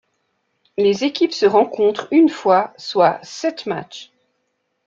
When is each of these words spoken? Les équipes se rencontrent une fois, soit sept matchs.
Les 0.79 1.03
équipes 1.03 1.31
se 1.31 1.45
rencontrent 1.45 2.07
une 2.09 2.27
fois, 2.29 2.73
soit 2.75 3.19
sept 3.21 3.67
matchs. 3.67 4.11